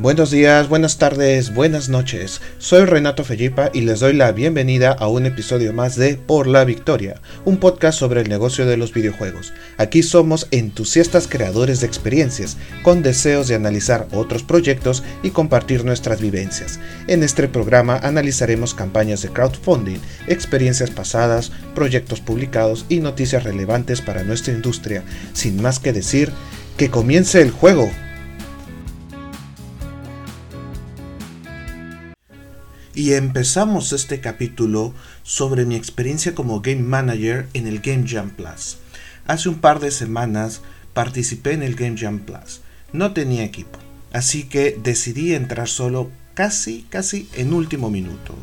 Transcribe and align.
Buenos 0.00 0.30
días, 0.30 0.68
buenas 0.68 0.96
tardes, 0.98 1.52
buenas 1.52 1.88
noches. 1.88 2.40
Soy 2.58 2.84
Renato 2.84 3.24
Fellipa 3.24 3.70
y 3.74 3.80
les 3.80 3.98
doy 3.98 4.12
la 4.12 4.30
bienvenida 4.30 4.92
a 4.92 5.08
un 5.08 5.26
episodio 5.26 5.72
más 5.72 5.96
de 5.96 6.14
Por 6.14 6.46
la 6.46 6.64
Victoria, 6.64 7.20
un 7.44 7.56
podcast 7.56 7.98
sobre 7.98 8.20
el 8.20 8.28
negocio 8.28 8.64
de 8.64 8.76
los 8.76 8.94
videojuegos. 8.94 9.52
Aquí 9.76 10.04
somos 10.04 10.46
entusiastas 10.52 11.26
creadores 11.26 11.80
de 11.80 11.88
experiencias, 11.88 12.56
con 12.84 13.02
deseos 13.02 13.48
de 13.48 13.56
analizar 13.56 14.06
otros 14.12 14.44
proyectos 14.44 15.02
y 15.24 15.30
compartir 15.30 15.84
nuestras 15.84 16.20
vivencias. 16.20 16.78
En 17.08 17.24
este 17.24 17.48
programa 17.48 17.96
analizaremos 17.96 18.74
campañas 18.74 19.22
de 19.22 19.30
crowdfunding, 19.30 19.98
experiencias 20.28 20.90
pasadas, 20.90 21.50
proyectos 21.74 22.20
publicados 22.20 22.86
y 22.88 23.00
noticias 23.00 23.42
relevantes 23.42 24.00
para 24.00 24.22
nuestra 24.22 24.54
industria. 24.54 25.02
Sin 25.32 25.60
más 25.60 25.80
que 25.80 25.92
decir, 25.92 26.30
que 26.76 26.88
comience 26.88 27.42
el 27.42 27.50
juego. 27.50 27.90
Y 32.98 33.12
empezamos 33.12 33.92
este 33.92 34.18
capítulo 34.18 34.92
sobre 35.22 35.64
mi 35.64 35.76
experiencia 35.76 36.34
como 36.34 36.60
Game 36.60 36.82
Manager 36.82 37.46
en 37.54 37.68
el 37.68 37.78
Game 37.78 38.02
Jam 38.08 38.30
Plus. 38.30 38.78
Hace 39.24 39.48
un 39.48 39.60
par 39.60 39.78
de 39.78 39.92
semanas 39.92 40.62
participé 40.94 41.52
en 41.52 41.62
el 41.62 41.76
Game 41.76 41.96
Jam 41.96 42.18
Plus. 42.18 42.60
No 42.92 43.12
tenía 43.12 43.44
equipo, 43.44 43.78
así 44.12 44.48
que 44.48 44.76
decidí 44.82 45.32
entrar 45.32 45.68
solo 45.68 46.10
casi, 46.34 46.86
casi 46.90 47.28
en 47.36 47.52
último 47.52 47.88
minuto, 47.88 48.34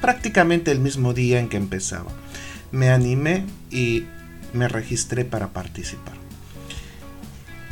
prácticamente 0.00 0.70
el 0.70 0.80
mismo 0.80 1.12
día 1.12 1.38
en 1.38 1.50
que 1.50 1.58
empezaba. 1.58 2.10
Me 2.72 2.88
animé 2.88 3.44
y 3.70 4.06
me 4.54 4.66
registré 4.68 5.26
para 5.26 5.52
participar. 5.52 6.14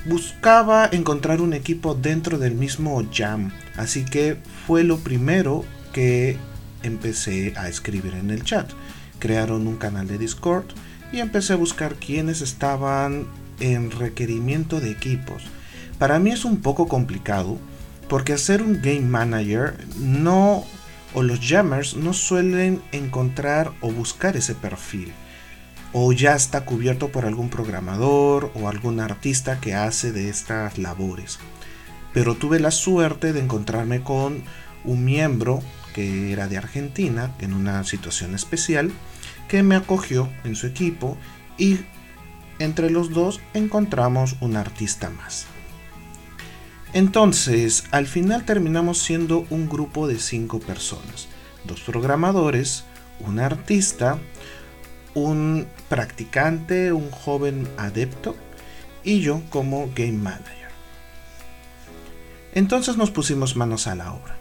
Buscaba 0.04 0.90
encontrar 0.92 1.40
un 1.40 1.54
equipo 1.54 1.94
dentro 1.94 2.36
del 2.36 2.52
mismo 2.52 3.02
Jam, 3.10 3.50
así 3.78 4.04
que 4.04 4.36
fue 4.66 4.84
lo 4.84 4.98
primero 4.98 5.64
empecé 6.82 7.54
a 7.56 7.68
escribir 7.68 8.14
en 8.14 8.30
el 8.30 8.44
chat. 8.44 8.70
Crearon 9.18 9.66
un 9.66 9.76
canal 9.76 10.06
de 10.06 10.18
Discord 10.18 10.66
y 11.12 11.20
empecé 11.20 11.54
a 11.54 11.56
buscar 11.56 11.94
quienes 11.94 12.40
estaban 12.40 13.26
en 13.60 13.90
requerimiento 13.90 14.80
de 14.80 14.90
equipos. 14.90 15.42
Para 15.98 16.18
mí 16.18 16.30
es 16.30 16.44
un 16.44 16.58
poco 16.58 16.86
complicado 16.86 17.58
porque 18.08 18.32
hacer 18.32 18.62
un 18.62 18.80
game 18.80 19.00
manager 19.00 19.76
no 19.98 20.64
o 21.14 21.22
los 21.22 21.40
jammers 21.40 21.96
no 21.96 22.12
suelen 22.12 22.80
encontrar 22.92 23.72
o 23.80 23.90
buscar 23.90 24.36
ese 24.36 24.54
perfil 24.54 25.12
o 25.92 26.12
ya 26.12 26.34
está 26.34 26.64
cubierto 26.64 27.08
por 27.08 27.24
algún 27.24 27.48
programador 27.48 28.52
o 28.54 28.68
algún 28.68 29.00
artista 29.00 29.60
que 29.60 29.74
hace 29.74 30.12
de 30.12 30.28
estas 30.28 30.78
labores. 30.78 31.38
Pero 32.12 32.34
tuve 32.34 32.60
la 32.60 32.70
suerte 32.70 33.32
de 33.32 33.40
encontrarme 33.40 34.02
con 34.02 34.42
un 34.84 35.04
miembro 35.04 35.60
que 35.98 36.32
era 36.32 36.46
de 36.46 36.56
Argentina, 36.56 37.34
en 37.40 37.52
una 37.52 37.82
situación 37.82 38.36
especial, 38.36 38.92
que 39.48 39.64
me 39.64 39.74
acogió 39.74 40.28
en 40.44 40.54
su 40.54 40.68
equipo 40.68 41.18
y 41.56 41.80
entre 42.60 42.88
los 42.88 43.10
dos 43.10 43.40
encontramos 43.52 44.36
un 44.40 44.56
artista 44.56 45.10
más. 45.10 45.46
Entonces, 46.92 47.82
al 47.90 48.06
final 48.06 48.44
terminamos 48.44 48.98
siendo 48.98 49.44
un 49.50 49.68
grupo 49.68 50.06
de 50.06 50.20
cinco 50.20 50.60
personas, 50.60 51.26
dos 51.64 51.80
programadores, 51.80 52.84
un 53.18 53.40
artista, 53.40 54.20
un 55.14 55.66
practicante, 55.88 56.92
un 56.92 57.10
joven 57.10 57.68
adepto 57.76 58.36
y 59.02 59.18
yo 59.18 59.42
como 59.50 59.90
game 59.96 60.12
manager. 60.12 60.68
Entonces 62.54 62.96
nos 62.96 63.10
pusimos 63.10 63.56
manos 63.56 63.88
a 63.88 63.96
la 63.96 64.12
obra. 64.12 64.37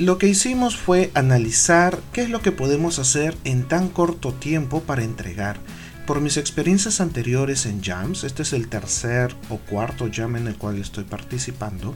Lo 0.00 0.16
que 0.16 0.28
hicimos 0.28 0.78
fue 0.78 1.10
analizar 1.12 1.98
qué 2.14 2.22
es 2.22 2.30
lo 2.30 2.40
que 2.40 2.52
podemos 2.52 2.98
hacer 2.98 3.36
en 3.44 3.68
tan 3.68 3.90
corto 3.90 4.32
tiempo 4.32 4.80
para 4.80 5.04
entregar. 5.04 5.58
Por 6.06 6.22
mis 6.22 6.38
experiencias 6.38 7.02
anteriores 7.02 7.66
en 7.66 7.82
jams, 7.82 8.24
este 8.24 8.40
es 8.40 8.54
el 8.54 8.68
tercer 8.68 9.36
o 9.50 9.58
cuarto 9.58 10.08
jam 10.10 10.36
en 10.36 10.46
el 10.46 10.56
cual 10.56 10.78
estoy 10.78 11.04
participando, 11.04 11.94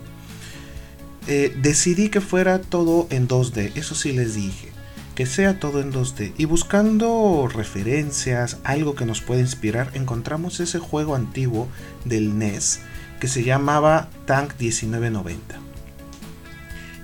eh, 1.28 1.56
decidí 1.62 2.10
que 2.10 2.20
fuera 2.20 2.60
todo 2.60 3.06
en 3.09 3.26
2D, 3.26 3.72
eso 3.75 3.94
sí 3.94 4.12
les 4.12 4.34
dije, 4.34 4.69
que 5.14 5.25
sea 5.25 5.59
todo 5.59 5.81
en 5.81 5.91
2D. 5.91 6.34
Y 6.37 6.44
buscando 6.44 7.48
referencias, 7.50 8.59
algo 8.64 8.94
que 8.94 9.06
nos 9.06 9.22
pueda 9.22 9.41
inspirar, 9.41 9.91
encontramos 9.94 10.60
ese 10.60 10.78
juego 10.78 11.14
antiguo 11.14 11.69
del 12.04 12.38
NES 12.38 12.81
que 13.19 13.28
se 13.28 13.44
llamaba 13.44 14.10
Tank 14.26 14.60
1990. 14.60 15.73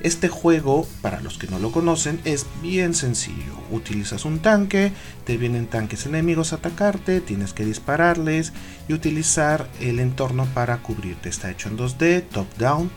Este 0.01 0.29
juego, 0.29 0.87
para 1.03 1.21
los 1.21 1.37
que 1.37 1.47
no 1.47 1.59
lo 1.59 1.73
conocen, 1.73 2.21
es 2.25 2.47
bien 2.63 2.95
sencillo. 2.95 3.53
Utilizas 3.71 4.25
un 4.25 4.39
tanque, 4.39 4.93
te 5.27 5.37
vienen 5.37 5.67
tanques 5.67 6.07
enemigos 6.07 6.53
a 6.53 6.57
atacarte, 6.57 7.21
tienes 7.21 7.53
que 7.53 7.67
dispararles 7.67 8.55
y 8.89 8.95
utilizar 8.95 9.69
el 9.79 10.01
entorno 10.01 10.47
para 10.55 10.79
cubrirte. 10.79 11.29
Está 11.29 11.51
hecho 11.51 11.69
en 11.69 11.77
2D, 11.77 12.25
top 12.31 12.47
down, 12.57 12.91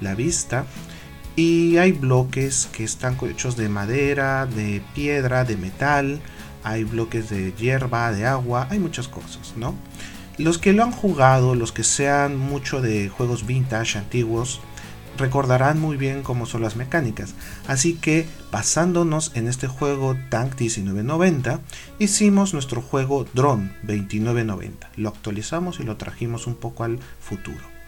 la 0.00 0.16
vista. 0.16 0.66
Y 1.36 1.76
hay 1.76 1.92
bloques 1.92 2.68
que 2.72 2.82
están 2.82 3.16
hechos 3.22 3.56
de 3.56 3.68
madera, 3.68 4.46
de 4.46 4.82
piedra, 4.96 5.44
de 5.44 5.56
metal. 5.56 6.20
Hay 6.64 6.82
bloques 6.82 7.30
de 7.30 7.52
hierba, 7.52 8.10
de 8.10 8.26
agua, 8.26 8.66
hay 8.68 8.80
muchas 8.80 9.06
cosas, 9.06 9.54
¿no? 9.56 9.76
Los 10.38 10.58
que 10.58 10.72
lo 10.72 10.82
han 10.82 10.90
jugado, 10.90 11.54
los 11.54 11.70
que 11.70 11.84
sean 11.84 12.36
mucho 12.36 12.80
de 12.80 13.08
juegos 13.08 13.46
vintage 13.46 13.98
antiguos, 13.98 14.60
recordarán 15.18 15.80
muy 15.80 15.96
bien 15.96 16.22
cómo 16.22 16.46
son 16.46 16.62
las 16.62 16.76
mecánicas. 16.76 17.34
Así 17.66 17.94
que 17.94 18.26
basándonos 18.50 19.32
en 19.34 19.48
este 19.48 19.66
juego 19.66 20.16
Tank 20.30 20.58
1990, 20.60 21.60
hicimos 21.98 22.54
nuestro 22.54 22.80
juego 22.80 23.26
Drone 23.34 23.72
2990. 23.82 24.90
Lo 24.96 25.08
actualizamos 25.10 25.80
y 25.80 25.82
lo 25.82 25.96
trajimos 25.96 26.46
un 26.46 26.54
poco 26.54 26.84
al 26.84 26.98
futuro. 27.20 27.78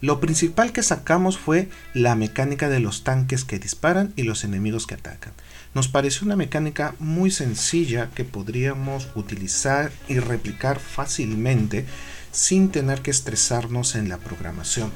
Lo 0.00 0.18
principal 0.18 0.72
que 0.72 0.82
sacamos 0.82 1.36
fue 1.36 1.68
la 1.92 2.14
mecánica 2.14 2.70
de 2.70 2.80
los 2.80 3.04
tanques 3.04 3.44
que 3.44 3.58
disparan 3.58 4.14
y 4.16 4.22
los 4.22 4.44
enemigos 4.44 4.86
que 4.86 4.94
atacan. 4.94 5.34
Nos 5.74 5.88
pareció 5.88 6.24
una 6.24 6.36
mecánica 6.36 6.94
muy 6.98 7.30
sencilla 7.30 8.08
que 8.14 8.24
podríamos 8.24 9.08
utilizar 9.14 9.92
y 10.08 10.18
replicar 10.18 10.78
fácilmente 10.78 11.84
sin 12.32 12.70
tener 12.70 13.02
que 13.02 13.10
estresarnos 13.10 13.94
en 13.94 14.08
la 14.08 14.18
programación. 14.18 14.90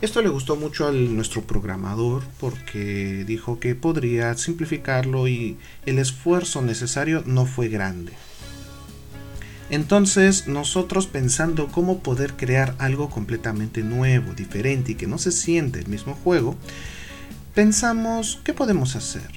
Esto 0.00 0.22
le 0.22 0.28
gustó 0.28 0.56
mucho 0.56 0.88
a 0.88 0.92
nuestro 0.92 1.42
programador 1.42 2.22
porque 2.38 3.24
dijo 3.26 3.60
que 3.60 3.74
podría 3.74 4.34
simplificarlo 4.34 5.28
y 5.28 5.58
el 5.86 5.98
esfuerzo 5.98 6.62
necesario 6.62 7.22
no 7.26 7.46
fue 7.46 7.68
grande. 7.68 8.12
Entonces 9.68 10.48
nosotros 10.48 11.06
pensando 11.06 11.68
cómo 11.68 12.00
poder 12.00 12.34
crear 12.34 12.74
algo 12.78 13.08
completamente 13.08 13.82
nuevo, 13.82 14.32
diferente 14.32 14.92
y 14.92 14.94
que 14.96 15.06
no 15.06 15.18
se 15.18 15.30
siente 15.32 15.78
el 15.78 15.86
mismo 15.86 16.14
juego, 16.14 16.56
pensamos 17.54 18.40
qué 18.42 18.52
podemos 18.52 18.96
hacer. 18.96 19.28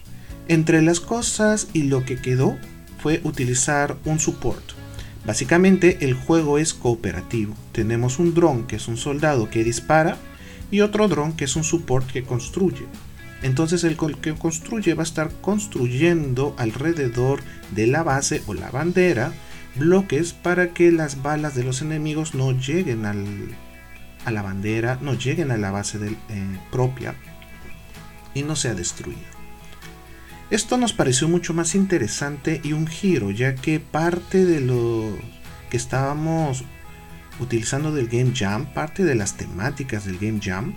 Entre 0.47 0.81
las 0.81 0.99
cosas 0.99 1.67
y 1.73 1.83
lo 1.83 2.03
que 2.03 2.17
quedó 2.17 2.57
fue 2.99 3.21
utilizar 3.23 3.97
un 4.05 4.19
support 4.19 4.82
Básicamente 5.25 5.99
el 6.01 6.13
juego 6.13 6.57
es 6.57 6.73
cooperativo. 6.73 7.55
Tenemos 7.71 8.19
un 8.19 8.33
dron 8.33 8.67
que 8.67 8.75
es 8.75 8.87
un 8.87 8.97
soldado 8.97 9.49
que 9.49 9.63
dispara 9.63 10.17
y 10.69 10.81
otro 10.81 11.07
dron 11.07 11.33
que 11.33 11.45
es 11.45 11.55
un 11.55 11.63
support 11.63 12.09
que 12.11 12.23
construye. 12.23 12.85
Entonces 13.41 13.83
el 13.83 13.97
que 13.97 14.33
construye 14.33 14.93
va 14.93 15.03
a 15.03 15.05
estar 15.05 15.31
construyendo 15.41 16.55
alrededor 16.57 17.41
de 17.71 17.87
la 17.87 18.03
base 18.03 18.41
o 18.47 18.53
la 18.53 18.69
bandera 18.69 19.33
bloques 19.75 20.33
para 20.33 20.73
que 20.73 20.91
las 20.91 21.21
balas 21.21 21.55
de 21.55 21.63
los 21.63 21.81
enemigos 21.81 22.35
no 22.35 22.51
lleguen 22.51 23.05
a 23.05 24.31
la 24.31 24.41
bandera, 24.41 24.97
no 25.01 25.13
lleguen 25.13 25.51
a 25.51 25.57
la 25.57 25.71
base 25.71 25.99
eh, 26.29 26.59
propia 26.71 27.15
y 28.33 28.43
no 28.43 28.55
sea 28.55 28.73
destruida. 28.73 29.32
Esto 30.53 30.77
nos 30.77 30.93
pareció 30.93 31.27
mucho 31.27 31.55
más 31.55 31.73
interesante 31.73 32.61
y 32.63 32.73
un 32.73 32.85
giro, 32.85 33.31
ya 33.31 33.55
que 33.55 33.79
parte 33.79 34.45
de 34.45 34.61
lo 34.61 35.17
que 35.71 35.77
estábamos 35.77 36.63
utilizando 37.39 37.91
del 37.91 38.07
Game 38.07 38.33
Jam, 38.35 38.71
parte 38.71 39.03
de 39.03 39.15
las 39.15 39.35
temáticas 39.35 40.05
del 40.05 40.19
Game 40.19 40.39
Jam, 40.39 40.75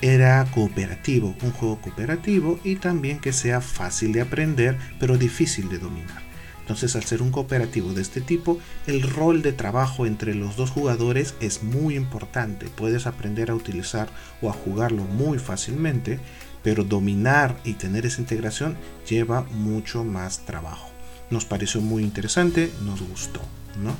era 0.00 0.44
cooperativo, 0.46 1.36
un 1.42 1.52
juego 1.52 1.80
cooperativo 1.80 2.58
y 2.64 2.74
también 2.74 3.20
que 3.20 3.32
sea 3.32 3.60
fácil 3.60 4.10
de 4.10 4.22
aprender 4.22 4.76
pero 4.98 5.16
difícil 5.16 5.68
de 5.68 5.78
dominar. 5.78 6.20
Entonces 6.62 6.96
al 6.96 7.04
ser 7.04 7.22
un 7.22 7.30
cooperativo 7.30 7.92
de 7.92 8.02
este 8.02 8.20
tipo, 8.20 8.58
el 8.88 9.02
rol 9.02 9.42
de 9.42 9.52
trabajo 9.52 10.06
entre 10.06 10.34
los 10.34 10.56
dos 10.56 10.70
jugadores 10.70 11.36
es 11.40 11.62
muy 11.62 11.94
importante. 11.94 12.66
Puedes 12.66 13.06
aprender 13.06 13.52
a 13.52 13.54
utilizar 13.54 14.08
o 14.42 14.50
a 14.50 14.52
jugarlo 14.52 15.04
muy 15.04 15.38
fácilmente 15.38 16.18
pero 16.62 16.84
dominar 16.84 17.60
y 17.64 17.74
tener 17.74 18.06
esa 18.06 18.20
integración 18.20 18.76
lleva 19.08 19.42
mucho 19.42 20.04
más 20.04 20.40
trabajo. 20.40 20.88
Nos 21.30 21.44
pareció 21.44 21.80
muy 21.80 22.02
interesante, 22.02 22.72
nos 22.84 23.02
gustó, 23.02 23.40
¿no? 23.82 23.94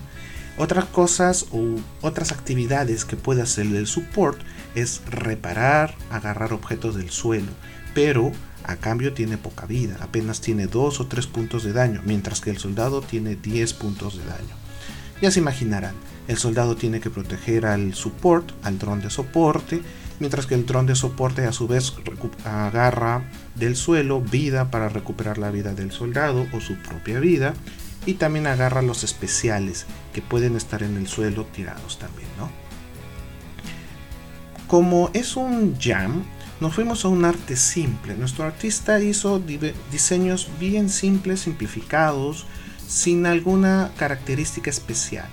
Otras 0.57 0.87
cosas 0.87 1.47
u 1.53 1.77
otras 2.01 2.33
actividades 2.33 3.05
que 3.05 3.17
puede 3.17 3.43
hacer 3.43 3.67
el 3.67 3.87
support 3.87 4.41
es 4.75 5.03
reparar, 5.09 5.95
agarrar 6.11 6.53
objetos 6.53 6.97
del 6.97 7.11
suelo, 7.11 7.53
pero 7.95 8.33
a 8.65 8.77
cambio 8.77 9.15
tiene 9.15 9.39
poca 9.39 9.67
vida, 9.67 9.97
apenas 10.01 10.41
tiene 10.41 10.67
2 10.67 11.01
o 11.01 11.07
3 11.07 11.27
puntos 11.29 11.63
de 11.63 11.73
daño, 11.73 12.03
mientras 12.05 12.41
que 12.41 12.51
el 12.51 12.59
soldado 12.59 13.03
tiene 13.03 13.37
10 13.37 13.73
puntos 13.75 14.19
de 14.19 14.25
daño. 14.25 14.57
Ya 15.23 15.31
se 15.31 15.41
imaginarán, 15.41 15.95
el 16.29 16.37
soldado 16.39 16.77
tiene 16.77 17.01
que 17.01 17.11
proteger 17.11 17.67
al 17.67 17.95
support, 17.95 18.53
al 18.63 18.79
dron 18.79 19.01
de 19.01 19.11
soporte, 19.11 19.83
mientras 20.21 20.47
que 20.47 20.55
el 20.55 20.67
dron 20.67 20.87
de 20.87 20.95
soporte 20.95 21.45
a 21.47 21.53
su 21.53 21.67
vez 21.67 21.93
agarra 22.45 23.25
del 23.55 23.75
suelo 23.75 24.21
vida 24.21 24.71
para 24.71 24.89
recuperar 24.89 25.39
la 25.39 25.51
vida 25.51 25.75
del 25.75 25.91
soldado 25.91 26.47
o 26.53 26.61
su 26.61 26.77
propia 26.77 27.19
vida, 27.19 27.55
y 28.07 28.15
también 28.15 28.47
agarra 28.47 28.83
los 28.83 29.05
especiales 29.05 29.87
que 30.13 30.23
pueden 30.23 30.57
estar 30.57 30.83
en 30.83 30.97
el 30.97 31.09
suelo 31.09 31.45
tirados 31.45 31.99
también, 31.99 32.29
¿no? 32.39 32.49
Como 34.67 35.11
es 35.15 35.37
un 35.37 35.79
jam, 35.79 36.23
nos 36.61 36.75
fuimos 36.75 37.05
a 37.05 37.09
un 37.09 37.25
arte 37.25 37.57
simple. 37.57 38.15
Nuestro 38.15 38.45
artista 38.45 39.01
hizo 39.01 39.43
diseños 39.91 40.49
bien 40.61 40.91
simples, 40.91 41.41
simplificados, 41.41 42.47
sin 42.87 43.27
alguna 43.27 43.93
característica 43.97 44.71
especial, 44.71 45.29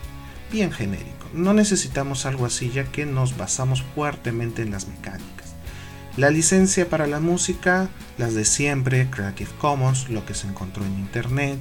bien 0.52 0.72
genérico. 0.72 1.30
No 1.34 1.54
necesitamos 1.54 2.26
algo 2.26 2.46
así 2.46 2.70
ya 2.70 2.86
que 2.86 3.06
nos 3.06 3.38
basamos 3.38 3.84
fuertemente 3.96 4.62
en 4.62 4.72
las 4.72 4.88
mecánicas. 4.88 5.56
La 6.18 6.30
licencia 6.30 6.90
para 6.90 7.08
la 7.08 7.20
música, 7.20 7.90
las 8.18 8.36
de 8.36 8.46
siempre, 8.46 9.10
Creative 9.10 9.52
Commons, 9.60 10.10
lo 10.10 10.26
que 10.26 10.34
se 10.34 10.48
encontró 10.48 10.86
en 10.86 10.98
internet. 11.00 11.60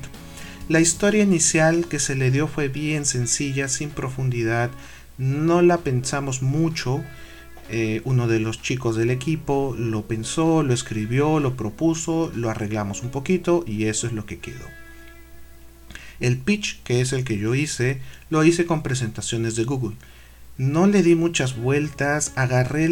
La 0.68 0.80
historia 0.80 1.24
inicial 1.24 1.86
que 1.86 1.98
se 1.98 2.14
le 2.14 2.30
dio 2.30 2.46
fue 2.46 2.68
bien 2.68 3.04
sencilla, 3.04 3.68
sin 3.68 3.90
profundidad, 3.90 4.70
no 5.18 5.60
la 5.60 5.78
pensamos 5.78 6.42
mucho, 6.42 7.02
eh, 7.70 8.02
uno 8.04 8.28
de 8.28 8.40
los 8.40 8.60
chicos 8.60 8.94
del 8.94 9.10
equipo 9.10 9.74
lo 9.78 10.06
pensó, 10.06 10.62
lo 10.62 10.74
escribió, 10.74 11.40
lo 11.40 11.56
propuso, 11.56 12.30
lo 12.34 12.50
arreglamos 12.50 13.02
un 13.02 13.10
poquito 13.10 13.64
y 13.66 13.86
eso 13.86 14.06
es 14.06 14.12
lo 14.12 14.26
que 14.26 14.38
quedó. 14.38 14.83
El 16.20 16.38
pitch, 16.38 16.82
que 16.82 17.00
es 17.00 17.12
el 17.12 17.24
que 17.24 17.38
yo 17.38 17.54
hice, 17.54 18.00
lo 18.30 18.44
hice 18.44 18.66
con 18.66 18.82
presentaciones 18.82 19.56
de 19.56 19.64
Google. 19.64 19.96
No 20.56 20.86
le 20.86 21.02
di 21.02 21.14
muchas 21.14 21.56
vueltas, 21.56 22.32
agarré 22.36 22.88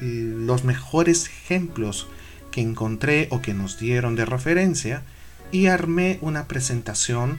los 0.00 0.64
mejores 0.64 1.26
ejemplos 1.26 2.06
que 2.50 2.60
encontré 2.60 3.26
o 3.30 3.42
que 3.42 3.54
nos 3.54 3.78
dieron 3.78 4.14
de 4.14 4.24
referencia 4.24 5.02
y 5.50 5.66
armé 5.66 6.18
una 6.20 6.46
presentación 6.46 7.38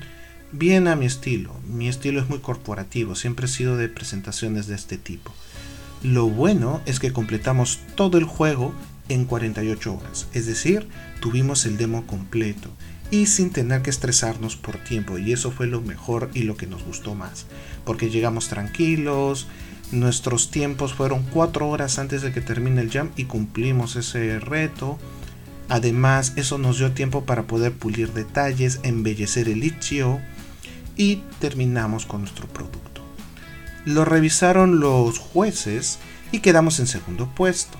bien 0.51 0.87
a 0.87 0.95
mi 0.95 1.05
estilo. 1.05 1.55
Mi 1.67 1.87
estilo 1.87 2.19
es 2.21 2.29
muy 2.29 2.39
corporativo, 2.39 3.15
siempre 3.15 3.45
he 3.45 3.49
sido 3.49 3.77
de 3.77 3.89
presentaciones 3.89 4.67
de 4.67 4.75
este 4.75 4.97
tipo. 4.97 5.33
Lo 6.03 6.27
bueno 6.27 6.81
es 6.85 6.99
que 6.99 7.13
completamos 7.13 7.79
todo 7.95 8.17
el 8.17 8.25
juego 8.25 8.73
en 9.07 9.25
48 9.25 9.93
horas, 9.93 10.27
es 10.33 10.45
decir, 10.45 10.87
tuvimos 11.19 11.65
el 11.65 11.77
demo 11.77 12.05
completo 12.07 12.71
y 13.11 13.27
sin 13.27 13.51
tener 13.51 13.81
que 13.81 13.89
estresarnos 13.89 14.55
por 14.55 14.77
tiempo 14.77 15.17
y 15.17 15.31
eso 15.33 15.51
fue 15.51 15.67
lo 15.67 15.81
mejor 15.81 16.29
y 16.33 16.43
lo 16.43 16.57
que 16.57 16.67
nos 16.67 16.83
gustó 16.83 17.15
más, 17.15 17.45
porque 17.85 18.09
llegamos 18.09 18.47
tranquilos, 18.47 19.47
nuestros 19.91 20.49
tiempos 20.49 20.93
fueron 20.93 21.23
4 21.23 21.67
horas 21.69 21.99
antes 21.99 22.21
de 22.21 22.33
que 22.33 22.41
termine 22.41 22.81
el 22.81 22.91
jam 22.91 23.11
y 23.15 23.25
cumplimos 23.25 23.95
ese 23.95 24.39
reto. 24.39 24.97
Además, 25.69 26.33
eso 26.35 26.57
nos 26.57 26.77
dio 26.77 26.91
tiempo 26.91 27.25
para 27.25 27.43
poder 27.43 27.73
pulir 27.73 28.13
detalles, 28.13 28.79
embellecer 28.83 29.49
el 29.49 29.63
itch.io 29.63 30.19
y 30.95 31.17
terminamos 31.39 32.05
con 32.05 32.21
nuestro 32.21 32.47
producto. 32.47 33.01
Lo 33.85 34.05
revisaron 34.05 34.79
los 34.79 35.19
jueces 35.19 35.99
y 36.31 36.39
quedamos 36.39 36.79
en 36.79 36.87
segundo 36.87 37.33
puesto, 37.33 37.77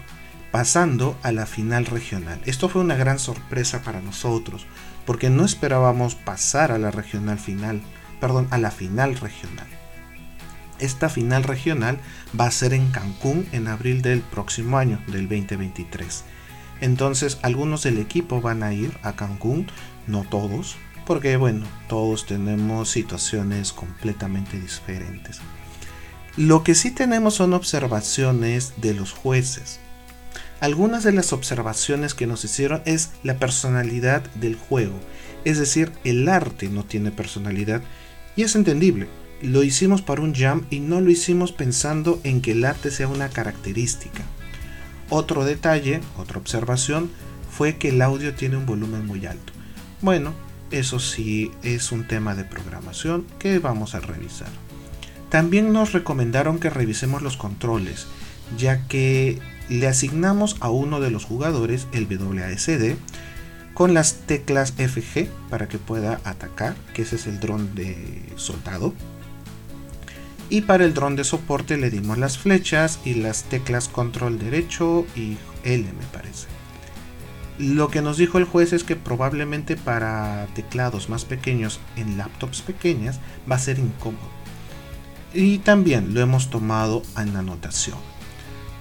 pasando 0.51 1.17
a 1.23 1.31
la 1.31 1.45
final 1.45 1.85
regional. 1.85 2.39
Esto 2.45 2.69
fue 2.69 2.81
una 2.81 2.95
gran 2.95 3.19
sorpresa 3.19 3.81
para 3.81 4.01
nosotros, 4.01 4.65
porque 5.05 5.29
no 5.29 5.45
esperábamos 5.45 6.15
pasar 6.15 6.71
a 6.71 6.77
la 6.77 6.91
regional 6.91 7.39
final, 7.39 7.81
perdón, 8.19 8.47
a 8.51 8.57
la 8.57 8.71
final 8.71 9.17
regional. 9.17 9.67
Esta 10.79 11.09
final 11.09 11.43
regional 11.43 11.99
va 12.37 12.47
a 12.47 12.51
ser 12.51 12.73
en 12.73 12.91
Cancún 12.91 13.47
en 13.51 13.67
abril 13.67 14.01
del 14.01 14.21
próximo 14.21 14.77
año, 14.77 14.99
del 15.07 15.29
2023. 15.29 16.25
Entonces 16.81 17.39
algunos 17.41 17.83
del 17.83 17.97
equipo 17.97 18.41
van 18.41 18.63
a 18.63 18.73
ir 18.73 18.97
a 19.01 19.15
Cancún, 19.15 19.67
no 20.07 20.23
todos, 20.23 20.75
porque 21.05 21.37
bueno, 21.37 21.65
todos 21.87 22.25
tenemos 22.25 22.89
situaciones 22.89 23.71
completamente 23.71 24.59
diferentes. 24.59 25.39
Lo 26.35 26.63
que 26.63 26.75
sí 26.75 26.91
tenemos 26.91 27.35
son 27.35 27.53
observaciones 27.53 28.73
de 28.77 28.93
los 28.93 29.13
jueces. 29.13 29.79
Algunas 30.59 31.03
de 31.03 31.11
las 31.11 31.33
observaciones 31.33 32.13
que 32.13 32.27
nos 32.27 32.43
hicieron 32.45 32.81
es 32.85 33.11
la 33.23 33.37
personalidad 33.37 34.23
del 34.35 34.55
juego, 34.55 34.95
es 35.43 35.59
decir, 35.59 35.91
el 36.03 36.27
arte 36.27 36.69
no 36.69 36.83
tiene 36.83 37.11
personalidad 37.11 37.81
y 38.35 38.43
es 38.43 38.55
entendible. 38.55 39.07
Lo 39.41 39.63
hicimos 39.63 40.01
para 40.01 40.21
un 40.21 40.33
jam 40.33 40.65
y 40.69 40.79
no 40.79 41.01
lo 41.01 41.11
hicimos 41.11 41.51
pensando 41.51 42.19
en 42.23 42.41
que 42.41 42.53
el 42.53 42.65
arte 42.65 42.89
sea 42.89 43.07
una 43.07 43.29
característica. 43.29 44.23
Otro 45.09 45.45
detalle, 45.45 46.01
otra 46.17 46.39
observación, 46.39 47.11
fue 47.51 47.77
que 47.77 47.89
el 47.89 48.01
audio 48.01 48.33
tiene 48.33 48.57
un 48.57 48.65
volumen 48.65 49.05
muy 49.05 49.25
alto. 49.25 49.53
Bueno, 50.01 50.33
eso 50.71 50.99
sí 50.99 51.51
es 51.63 51.91
un 51.91 52.07
tema 52.07 52.33
de 52.33 52.43
programación 52.43 53.25
que 53.37 53.59
vamos 53.59 53.93
a 53.93 53.99
revisar. 53.99 54.49
También 55.29 55.71
nos 55.71 55.93
recomendaron 55.93 56.59
que 56.59 56.69
revisemos 56.69 57.21
los 57.21 57.37
controles, 57.37 58.07
ya 58.57 58.87
que 58.87 59.39
le 59.69 59.87
asignamos 59.87 60.57
a 60.59 60.69
uno 60.69 60.99
de 60.99 61.11
los 61.11 61.25
jugadores 61.25 61.87
el 61.91 62.05
WASD 62.05 62.95
con 63.73 63.93
las 63.93 64.15
teclas 64.25 64.73
FG 64.73 65.27
para 65.49 65.67
que 65.67 65.77
pueda 65.77 66.21
atacar, 66.23 66.75
que 66.93 67.01
ese 67.01 67.17
es 67.17 67.27
el 67.27 67.39
dron 67.39 67.75
de 67.75 68.23
soldado. 68.35 68.93
Y 70.49 70.61
para 70.61 70.85
el 70.85 70.93
dron 70.93 71.15
de 71.15 71.23
soporte 71.23 71.77
le 71.77 71.89
dimos 71.89 72.17
las 72.17 72.37
flechas 72.37 72.99
y 73.03 73.15
las 73.15 73.43
teclas 73.43 73.87
control 73.87 74.39
derecho 74.39 75.05
y 75.15 75.37
L 75.63 75.83
me 75.83 76.05
parece. 76.13 76.47
Lo 77.57 77.89
que 77.89 78.01
nos 78.01 78.17
dijo 78.17 78.37
el 78.37 78.45
juez 78.45 78.73
es 78.73 78.83
que 78.83 78.95
probablemente 78.95 79.75
para 79.75 80.47
teclados 80.53 81.09
más 81.09 81.25
pequeños 81.25 81.79
en 81.95 82.17
laptops 82.17 82.61
pequeñas 82.61 83.19
va 83.49 83.55
a 83.55 83.59
ser 83.59 83.79
incómodo 83.79 84.35
y 85.35 85.57
también 85.59 86.13
lo 86.13 86.21
hemos 86.21 86.49
tomado 86.49 87.03
en 87.17 87.35
anotación. 87.35 87.97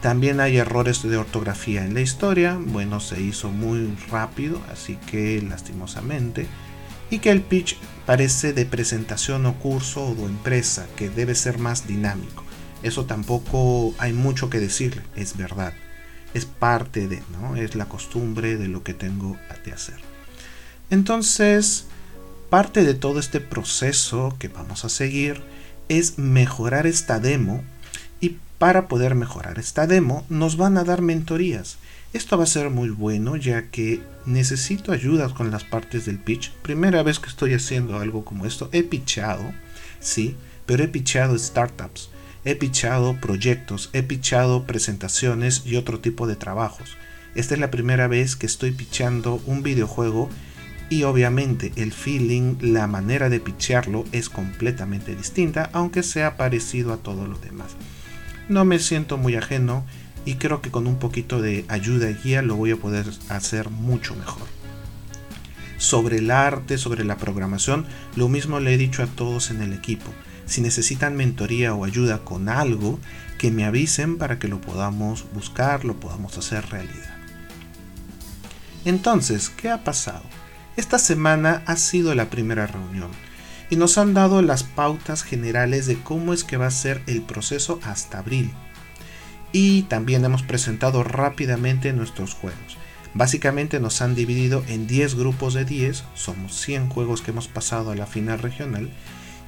También 0.04 0.38
hay 0.40 0.58
errores 0.58 1.02
de 1.02 1.16
ortografía 1.16 1.82
en 1.82 1.94
la 1.94 2.02
historia, 2.02 2.60
bueno, 2.60 3.00
se 3.00 3.22
hizo 3.22 3.50
muy 3.50 3.96
rápido, 4.10 4.60
así 4.70 4.96
que 5.10 5.40
lastimosamente, 5.40 6.46
y 7.08 7.20
que 7.20 7.30
el 7.30 7.40
pitch 7.40 7.78
parece 8.04 8.52
de 8.52 8.66
presentación 8.66 9.46
o 9.46 9.54
curso 9.54 10.04
o 10.04 10.26
empresa, 10.26 10.86
que 10.94 11.08
debe 11.08 11.34
ser 11.34 11.56
más 11.56 11.86
dinámico. 11.88 12.44
Eso 12.82 13.06
tampoco 13.06 13.94
hay 13.96 14.12
mucho 14.12 14.50
que 14.50 14.60
decirle, 14.60 15.00
es 15.16 15.38
verdad. 15.38 15.72
Es 16.34 16.44
parte 16.44 17.08
de, 17.08 17.22
¿no? 17.40 17.56
Es 17.56 17.74
la 17.74 17.86
costumbre 17.86 18.58
de 18.58 18.68
lo 18.68 18.82
que 18.82 18.92
tengo 18.92 19.38
de 19.64 19.72
hacer. 19.72 20.00
Entonces, 20.90 21.86
parte 22.50 22.84
de 22.84 22.92
todo 22.92 23.20
este 23.20 23.40
proceso 23.40 24.36
que 24.38 24.48
vamos 24.48 24.84
a 24.84 24.90
seguir 24.90 25.42
es 25.88 26.18
mejorar 26.18 26.86
esta 26.86 27.20
demo 27.20 27.64
y 28.20 28.36
para 28.64 28.88
poder 28.88 29.14
mejorar 29.14 29.58
esta 29.58 29.86
demo 29.86 30.24
nos 30.30 30.56
van 30.56 30.78
a 30.78 30.84
dar 30.84 31.02
mentorías. 31.02 31.76
Esto 32.14 32.38
va 32.38 32.44
a 32.44 32.46
ser 32.46 32.70
muy 32.70 32.88
bueno 32.88 33.36
ya 33.36 33.68
que 33.68 34.00
necesito 34.24 34.90
ayuda 34.90 35.28
con 35.28 35.50
las 35.50 35.64
partes 35.64 36.06
del 36.06 36.18
pitch. 36.18 36.50
Primera 36.62 37.02
vez 37.02 37.18
que 37.18 37.28
estoy 37.28 37.52
haciendo 37.52 37.98
algo 37.98 38.24
como 38.24 38.46
esto. 38.46 38.70
He 38.72 38.82
pitchado, 38.82 39.52
sí, 40.00 40.34
pero 40.64 40.82
he 40.82 40.88
pitchado 40.88 41.38
startups, 41.38 42.08
he 42.46 42.56
pitchado 42.56 43.20
proyectos, 43.20 43.90
he 43.92 44.02
pitchado 44.02 44.64
presentaciones 44.64 45.66
y 45.66 45.76
otro 45.76 46.00
tipo 46.00 46.26
de 46.26 46.36
trabajos. 46.36 46.96
Esta 47.34 47.52
es 47.52 47.60
la 47.60 47.70
primera 47.70 48.08
vez 48.08 48.34
que 48.34 48.46
estoy 48.46 48.70
pitchando 48.70 49.42
un 49.44 49.62
videojuego 49.62 50.30
y 50.88 51.02
obviamente 51.02 51.70
el 51.76 51.92
feeling, 51.92 52.56
la 52.62 52.86
manera 52.86 53.28
de 53.28 53.40
pitcharlo 53.40 54.06
es 54.12 54.30
completamente 54.30 55.14
distinta, 55.14 55.68
aunque 55.74 56.02
sea 56.02 56.38
parecido 56.38 56.94
a 56.94 56.96
todo 56.96 57.26
lo 57.26 57.36
demás. 57.36 57.76
No 58.48 58.64
me 58.64 58.78
siento 58.78 59.16
muy 59.16 59.36
ajeno 59.36 59.84
y 60.24 60.34
creo 60.34 60.60
que 60.60 60.70
con 60.70 60.86
un 60.86 60.98
poquito 60.98 61.40
de 61.40 61.64
ayuda 61.68 62.10
y 62.10 62.14
guía 62.14 62.42
lo 62.42 62.56
voy 62.56 62.72
a 62.72 62.76
poder 62.76 63.06
hacer 63.28 63.70
mucho 63.70 64.14
mejor. 64.14 64.46
Sobre 65.78 66.18
el 66.18 66.30
arte, 66.30 66.78
sobre 66.78 67.04
la 67.04 67.16
programación, 67.16 67.86
lo 68.16 68.28
mismo 68.28 68.60
le 68.60 68.74
he 68.74 68.78
dicho 68.78 69.02
a 69.02 69.06
todos 69.06 69.50
en 69.50 69.62
el 69.62 69.72
equipo. 69.72 70.10
Si 70.46 70.60
necesitan 70.60 71.16
mentoría 71.16 71.74
o 71.74 71.84
ayuda 71.84 72.24
con 72.24 72.48
algo, 72.48 72.98
que 73.38 73.50
me 73.50 73.64
avisen 73.64 74.18
para 74.18 74.38
que 74.38 74.48
lo 74.48 74.60
podamos 74.60 75.26
buscar, 75.32 75.84
lo 75.84 75.98
podamos 75.98 76.38
hacer 76.38 76.66
realidad. 76.70 77.16
Entonces, 78.84 79.50
¿qué 79.50 79.70
ha 79.70 79.84
pasado? 79.84 80.22
Esta 80.76 80.98
semana 80.98 81.62
ha 81.66 81.76
sido 81.76 82.14
la 82.14 82.30
primera 82.30 82.66
reunión 82.66 83.10
nos 83.76 83.98
han 83.98 84.14
dado 84.14 84.42
las 84.42 84.62
pautas 84.62 85.22
generales 85.22 85.86
de 85.86 85.98
cómo 85.98 86.32
es 86.32 86.44
que 86.44 86.56
va 86.56 86.66
a 86.66 86.70
ser 86.70 87.02
el 87.06 87.22
proceso 87.22 87.80
hasta 87.82 88.18
abril. 88.18 88.52
Y 89.52 89.82
también 89.82 90.24
hemos 90.24 90.42
presentado 90.42 91.04
rápidamente 91.04 91.92
nuestros 91.92 92.34
juegos. 92.34 92.76
Básicamente 93.14 93.78
nos 93.78 94.02
han 94.02 94.16
dividido 94.16 94.64
en 94.66 94.88
10 94.88 95.14
grupos 95.14 95.54
de 95.54 95.64
10, 95.64 96.04
somos 96.14 96.60
100 96.60 96.88
juegos 96.88 97.22
que 97.22 97.30
hemos 97.30 97.46
pasado 97.46 97.92
a 97.92 97.94
la 97.94 98.06
final 98.06 98.40
regional 98.40 98.90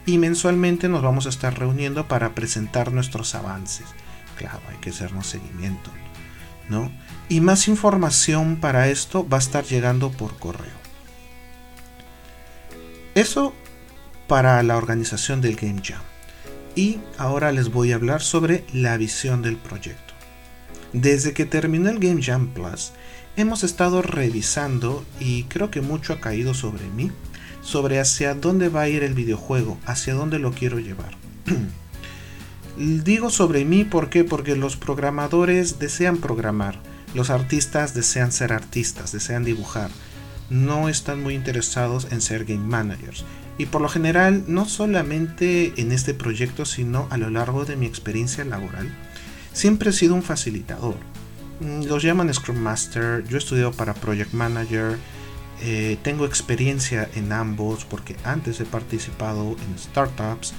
y 0.07 0.19
mensualmente 0.19 0.89
nos 0.89 1.03
vamos 1.03 1.27
a 1.27 1.31
estar 1.31 1.59
reuniendo 1.59 2.07
para 2.07 2.33
presentar 2.33 2.93
nuestros 2.93 3.35
avances. 3.35 3.87
Claro, 4.37 4.61
hay 4.71 4.77
que 4.77 4.91
hacernos 4.91 5.27
seguimiento, 5.27 5.91
¿no? 6.69 6.93
Y 7.29 7.41
más 7.41 7.67
información 7.67 8.57
para 8.57 8.89
esto 8.89 9.29
va 9.29 9.39
a 9.39 9.41
estar 9.41 9.65
llegando 9.65 10.13
por 10.13 10.39
correo. 10.39 10.77
Eso 13.17 13.53
para 14.27 14.63
la 14.63 14.77
organización 14.77 15.41
del 15.41 15.57
Game 15.57 15.81
Jam. 15.83 16.03
Y 16.75 16.99
ahora 17.17 17.53
les 17.53 17.71
voy 17.71 17.93
a 17.93 17.97
hablar 17.97 18.23
sobre 18.23 18.65
la 18.73 18.97
visión 18.97 19.43
del 19.43 19.57
proyecto. 19.57 20.15
Desde 20.93 21.33
que 21.33 21.47
terminó 21.47 21.91
el 21.91 21.99
Game 21.99 22.23
Jam 22.23 22.49
Plus, 22.49 22.93
hemos 23.37 23.65
estado 23.65 24.03
revisando 24.03 25.05
y 25.21 25.45
creo 25.45 25.71
que 25.71 25.81
mucho 25.81 26.13
ha 26.13 26.21
caído 26.21 26.55
sobre 26.55 26.87
mí, 26.89 27.11
sobre 27.63 27.99
hacia 27.99 28.35
dónde 28.35 28.69
va 28.69 28.83
a 28.83 28.89
ir 28.89 29.03
el 29.03 29.15
videojuego, 29.15 29.79
hacia 29.87 30.15
dónde 30.15 30.39
lo 30.39 30.53
quiero 30.53 30.79
llevar. 30.79 31.17
Digo 32.77 33.31
sobre 33.31 33.65
mí 33.65 33.85
¿por 33.85 34.11
porque 34.29 34.55
los 34.55 34.77
programadores 34.77 35.79
desean 35.79 36.19
programar, 36.19 36.79
los 37.15 37.31
artistas 37.31 37.95
desean 37.95 38.33
ser 38.33 38.53
artistas, 38.53 39.13
desean 39.13 39.45
dibujar, 39.45 39.91
no 40.51 40.89
están 40.89 41.23
muy 41.23 41.35
interesados 41.35 42.09
en 42.11 42.21
ser 42.21 42.45
game 42.45 42.67
managers. 42.67 43.25
Y 43.59 43.67
por 43.67 43.81
lo 43.81 43.89
general, 43.89 44.45
no 44.49 44.69
solamente 44.69 45.73
en 45.77 45.93
este 45.93 46.15
proyecto, 46.15 46.65
sino 46.65 47.07
a 47.11 47.17
lo 47.17 47.31
largo 47.31 47.65
de 47.65 47.77
mi 47.77 47.87
experiencia 47.87 48.45
laboral, 48.45 48.89
siempre 49.53 49.91
he 49.91 49.93
sido 49.93 50.15
un 50.15 50.23
facilitador. 50.23 50.97
Mm, 51.61 51.85
los 51.85 52.03
llaman 52.03 52.33
Scrum 52.33 52.59
Master, 52.59 53.25
yo 53.27 53.37
he 53.37 53.39
estudiado 53.39 53.73
para 53.73 53.95
Project 53.95 54.35
Manager, 54.35 54.99
eh, 55.63 55.97
tengo 56.03 56.27
experiencia 56.27 57.09
en 57.15 57.33
ambos 57.33 57.87
porque 57.87 58.15
antes 58.25 58.61
he 58.61 58.67
participado 58.67 59.57
en 59.67 59.79
startups, 59.79 60.53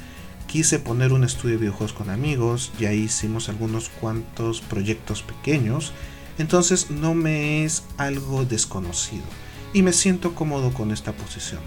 quise 0.48 0.80
poner 0.80 1.14
un 1.14 1.24
estudio 1.24 1.56
de 1.56 1.62
videojuegos 1.62 1.94
con 1.94 2.10
amigos, 2.10 2.72
y 2.80 2.86
ahí 2.86 3.02
hicimos 3.02 3.48
algunos 3.50 3.90
cuantos 3.90 4.62
proyectos 4.62 5.22
pequeños, 5.22 5.92
entonces 6.40 6.90
no 6.90 7.14
me 7.14 7.64
es 7.64 7.84
algo 7.98 8.46
desconocido 8.46 9.26
y 9.74 9.82
me 9.82 9.94
siento 9.94 10.34
cómodo 10.34 10.72
con 10.74 10.92
esta 10.92 11.12
posición. 11.12 11.62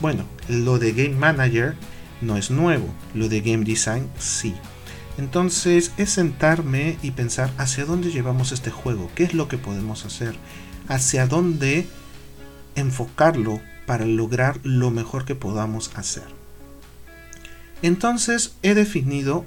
Bueno, 0.00 0.24
lo 0.48 0.78
de 0.78 0.92
Game 0.92 1.16
Manager 1.16 1.74
no 2.22 2.36
es 2.36 2.50
nuevo, 2.50 2.88
lo 3.14 3.28
de 3.28 3.42
Game 3.42 3.64
Design 3.64 4.08
sí. 4.18 4.54
Entonces 5.18 5.92
es 5.98 6.10
sentarme 6.10 6.96
y 7.02 7.10
pensar 7.10 7.50
hacia 7.58 7.84
dónde 7.84 8.10
llevamos 8.10 8.52
este 8.52 8.70
juego, 8.70 9.10
qué 9.14 9.24
es 9.24 9.34
lo 9.34 9.48
que 9.48 9.58
podemos 9.58 10.06
hacer, 10.06 10.34
hacia 10.88 11.26
dónde 11.26 11.86
enfocarlo 12.74 13.60
para 13.86 14.06
lograr 14.06 14.58
lo 14.62 14.90
mejor 14.90 15.26
que 15.26 15.34
podamos 15.34 15.90
hacer. 15.94 16.24
Entonces 17.82 18.54
he 18.62 18.74
definido 18.74 19.44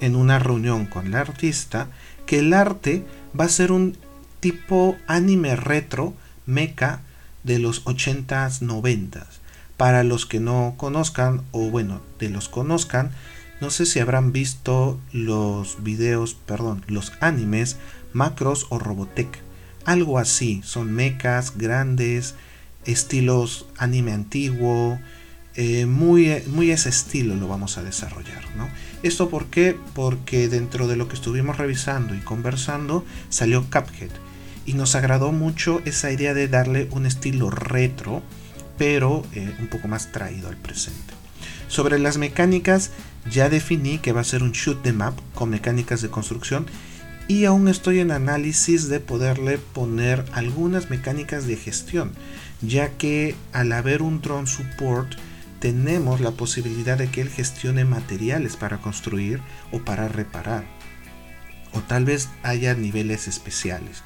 en 0.00 0.16
una 0.16 0.40
reunión 0.40 0.86
con 0.86 1.12
la 1.12 1.20
artista 1.20 1.88
que 2.26 2.40
el 2.40 2.52
arte 2.52 3.04
va 3.38 3.44
a 3.44 3.48
ser 3.48 3.70
un 3.70 3.96
tipo 4.40 4.96
anime 5.06 5.54
retro, 5.54 6.14
mecha 6.46 7.00
de 7.44 7.58
los 7.58 7.84
80s, 7.84 8.60
90s. 8.60 9.43
Para 9.76 10.04
los 10.04 10.26
que 10.26 10.40
no 10.40 10.74
conozcan, 10.76 11.42
o 11.50 11.70
bueno, 11.70 12.00
de 12.18 12.28
los 12.28 12.48
conozcan, 12.48 13.10
no 13.60 13.70
sé 13.70 13.86
si 13.86 13.98
habrán 14.00 14.32
visto 14.32 15.00
los 15.12 15.82
videos, 15.82 16.34
perdón, 16.34 16.84
los 16.86 17.12
animes 17.20 17.76
Macros 18.12 18.66
o 18.70 18.78
Robotech. 18.78 19.38
Algo 19.84 20.18
así, 20.18 20.62
son 20.64 20.92
mechas 20.92 21.58
grandes, 21.58 22.34
estilos 22.86 23.66
anime 23.76 24.12
antiguo, 24.12 24.98
eh, 25.56 25.86
muy, 25.86 26.42
muy 26.46 26.72
ese 26.72 26.88
estilo 26.88 27.36
lo 27.36 27.48
vamos 27.48 27.78
a 27.78 27.82
desarrollar. 27.82 28.42
¿no? 28.56 28.68
¿Esto 29.02 29.28
por 29.28 29.46
qué? 29.46 29.76
Porque 29.94 30.48
dentro 30.48 30.88
de 30.88 30.96
lo 30.96 31.08
que 31.08 31.14
estuvimos 31.14 31.58
revisando 31.58 32.14
y 32.14 32.18
conversando 32.18 33.04
salió 33.28 33.64
Cuphead 33.64 34.10
y 34.66 34.72
nos 34.74 34.94
agradó 34.94 35.30
mucho 35.30 35.82
esa 35.84 36.10
idea 36.10 36.34
de 36.34 36.48
darle 36.48 36.88
un 36.90 37.06
estilo 37.06 37.50
retro, 37.50 38.22
pero 38.76 39.24
eh, 39.32 39.54
un 39.58 39.68
poco 39.68 39.88
más 39.88 40.12
traído 40.12 40.48
al 40.48 40.56
presente. 40.56 41.14
Sobre 41.68 41.98
las 41.98 42.18
mecánicas, 42.18 42.90
ya 43.30 43.48
definí 43.48 43.98
que 43.98 44.12
va 44.12 44.20
a 44.20 44.24
ser 44.24 44.42
un 44.42 44.52
shoot 44.52 44.82
de 44.82 44.92
map 44.92 45.18
con 45.34 45.50
mecánicas 45.50 46.02
de 46.02 46.10
construcción 46.10 46.66
y 47.26 47.46
aún 47.46 47.68
estoy 47.68 48.00
en 48.00 48.10
análisis 48.10 48.88
de 48.88 49.00
poderle 49.00 49.58
poner 49.58 50.24
algunas 50.32 50.90
mecánicas 50.90 51.46
de 51.46 51.56
gestión, 51.56 52.12
ya 52.60 52.90
que 52.90 53.34
al 53.52 53.72
haber 53.72 54.02
un 54.02 54.20
drone 54.20 54.46
support 54.46 55.14
tenemos 55.58 56.20
la 56.20 56.32
posibilidad 56.32 56.98
de 56.98 57.08
que 57.08 57.22
él 57.22 57.30
gestione 57.30 57.86
materiales 57.86 58.56
para 58.56 58.78
construir 58.78 59.40
o 59.72 59.78
para 59.78 60.08
reparar, 60.08 60.64
o 61.72 61.80
tal 61.80 62.04
vez 62.04 62.28
haya 62.42 62.74
niveles 62.74 63.26
especiales. 63.28 64.02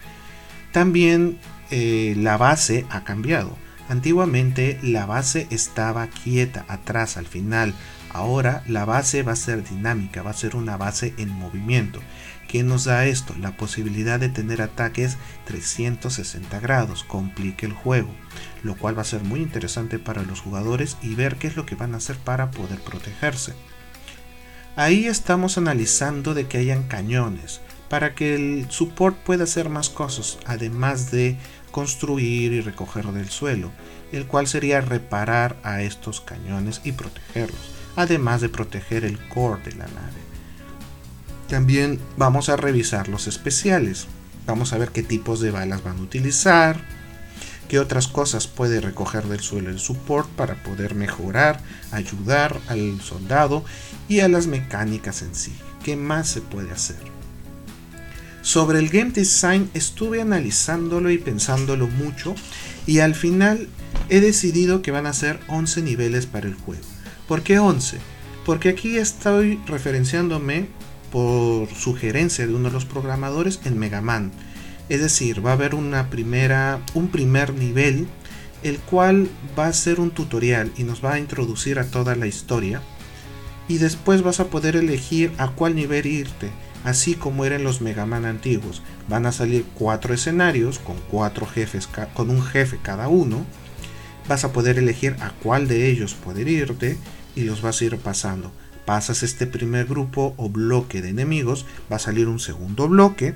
También 0.73 1.39
eh, 1.71 2.15
la 2.17 2.37
base 2.37 2.87
ha 2.91 3.03
cambiado. 3.03 3.57
Antiguamente 3.89 4.79
la 4.83 5.07
base 5.07 5.47
estaba 5.51 6.09
quieta 6.09 6.67
atrás 6.69 7.17
al 7.17 7.27
final. 7.27 7.75
Ahora 8.11 8.63
la 8.67 8.85
base 8.85 9.23
va 9.23 9.33
a 9.33 9.37
ser 9.37 9.67
dinámica, 9.69 10.23
va 10.23 10.31
a 10.31 10.35
ser 10.35 10.57
una 10.57 10.77
base 10.77 11.15
en 11.17 11.31
movimiento. 11.31 12.01
¿Qué 12.49 12.63
nos 12.63 12.85
da 12.85 13.05
esto? 13.05 13.35
La 13.39 13.57
posibilidad 13.57 14.19
de 14.19 14.31
tener 14.31 14.63
ataques 14.63 15.19
360 15.45 16.61
grados, 16.61 17.05
complique 17.05 17.67
el 17.67 17.73
juego, 17.73 18.11
lo 18.63 18.75
cual 18.77 18.97
va 18.97 19.03
a 19.03 19.05
ser 19.05 19.23
muy 19.23 19.41
interesante 19.41 19.99
para 19.99 20.23
los 20.23 20.41
jugadores 20.41 20.97
y 21.03 21.15
ver 21.15 21.37
qué 21.37 21.47
es 21.47 21.57
lo 21.57 21.67
que 21.67 21.75
van 21.75 21.93
a 21.95 21.99
hacer 21.99 22.17
para 22.17 22.51
poder 22.51 22.81
protegerse. 22.81 23.53
Ahí 24.77 25.07
estamos 25.07 25.59
analizando 25.59 26.35
de 26.35 26.47
que 26.47 26.59
hayan 26.59 26.85
cañones, 26.85 27.61
para 27.89 28.15
que 28.15 28.35
el 28.35 28.67
support 28.71 29.17
pueda 29.17 29.45
hacer 29.45 29.69
más 29.69 29.91
cosas, 29.91 30.39
además 30.47 31.11
de 31.11 31.37
construir 31.71 32.53
y 32.53 32.61
recoger 32.61 33.07
del 33.07 33.29
suelo, 33.29 33.71
el 34.13 34.27
cual 34.27 34.47
sería 34.47 34.81
reparar 34.81 35.57
a 35.63 35.83
estos 35.83 36.21
cañones 36.21 36.81
y 36.85 36.93
protegerlos, 36.93 37.71
además 37.97 38.41
de 38.41 38.49
proteger 38.49 39.05
el 39.05 39.19
core 39.29 39.63
de 39.63 39.73
la 39.73 39.87
nave. 39.87 40.29
También 41.49 41.99
vamos 42.17 42.49
a 42.49 42.57
revisar 42.57 43.09
los 43.09 43.27
especiales, 43.27 44.07
vamos 44.47 44.73
a 44.73 44.79
ver 44.79 44.91
qué 44.91 45.03
tipos 45.03 45.41
de 45.41 45.51
balas 45.51 45.83
van 45.83 45.99
a 45.99 46.03
utilizar, 46.03 46.81
qué 47.69 47.79
otras 47.79 48.09
cosas 48.09 48.47
puede 48.47 48.81
recoger 48.81 49.25
del 49.25 49.41
suelo 49.41 49.71
el 49.71 49.79
support 49.79 50.29
para 50.31 50.63
poder 50.63 50.95
mejorar, 50.95 51.61
ayudar 51.91 52.59
al 52.69 53.01
soldado 53.01 53.65
y 54.09 54.21
a 54.21 54.29
las 54.29 54.47
mecánicas 54.47 55.23
en 55.23 55.35
sí, 55.35 55.55
qué 55.85 55.97
más 55.97 56.29
se 56.29 56.41
puede 56.41 56.71
hacer. 56.71 57.18
Sobre 58.49 58.79
el 58.79 58.89
game 58.89 59.11
design 59.11 59.69
estuve 59.75 60.23
analizándolo 60.23 61.11
y 61.11 61.19
pensándolo 61.19 61.87
mucho 61.87 62.35
y 62.87 63.01
al 63.01 63.15
final 63.15 63.69
he 64.09 64.21
decidido 64.21 64.81
que 64.81 64.91
van 64.91 65.05
a 65.05 65.13
ser 65.13 65.39
11 65.49 65.83
niveles 65.83 66.25
para 66.25 66.47
el 66.49 66.55
juego. 66.55 66.81
¿Por 67.27 67.43
qué 67.43 67.59
11? 67.59 67.99
Porque 68.47 68.71
aquí 68.71 68.97
estoy 68.97 69.61
referenciándome 69.67 70.67
por 71.13 71.69
sugerencia 71.75 72.47
de 72.47 72.55
uno 72.55 72.69
de 72.69 72.73
los 72.73 72.87
programadores 72.87 73.61
en 73.67 73.79
Mega 73.79 74.01
Man. 74.01 74.33
Es 74.89 75.03
decir, 75.03 75.45
va 75.45 75.51
a 75.51 75.53
haber 75.53 75.75
una 75.75 76.09
primera, 76.09 76.81
un 76.95 77.09
primer 77.09 77.53
nivel, 77.53 78.09
el 78.63 78.79
cual 78.79 79.29
va 79.59 79.67
a 79.67 79.75
ser 79.75 80.01
un 80.01 80.11
tutorial 80.11 80.73
y 80.79 80.85
nos 80.85 81.05
va 81.05 81.13
a 81.13 81.19
introducir 81.19 81.79
a 81.79 81.91
toda 81.91 82.17
la 82.17 82.27
historia. 82.27 82.81
Y 83.69 83.77
después 83.77 84.23
vas 84.23 84.41
a 84.41 84.47
poder 84.47 84.75
elegir 84.75 85.35
a 85.37 85.49
cuál 85.49 85.75
nivel 85.75 86.07
irte 86.07 86.49
así 86.85 87.15
como 87.15 87.45
eran 87.45 87.65
los 87.65 87.81
Mega 87.81 88.07
Man 88.07 88.25
antiguos. 88.25 88.83
Van 89.09 89.27
a 89.27 89.33
salir 89.33 89.65
cuatro 89.75 90.15
escenarios 90.15 90.79
con 90.79 90.97
cuatro 91.11 91.47
jefes, 91.47 91.89
con 92.15 92.31
un 92.31 92.43
jefe 92.43 92.79
cada 92.83 93.09
uno. 93.09 93.45
Vas 94.29 94.45
a 94.45 94.53
poder 94.53 94.79
elegir 94.79 95.17
a 95.21 95.31
cuál 95.43 95.69
de 95.69 95.89
ellos 95.89 96.15
poder 96.15 96.49
irte 96.49 96.99
y 97.35 97.43
los 97.43 97.63
vas 97.63 97.81
a 97.81 97.85
ir 97.85 97.97
pasando. 97.99 98.53
Pasas 98.85 99.23
este 99.23 99.47
primer 99.47 99.87
grupo 99.87 100.35
o 100.37 100.49
bloque 100.49 101.03
de 101.03 101.11
enemigos, 101.11 101.67
va 101.93 101.97
a 101.97 102.01
salir 102.01 102.27
un 102.27 102.41
segundo 102.41 102.89
bloque 102.89 103.35